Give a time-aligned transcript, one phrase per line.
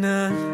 [0.00, 0.45] 的。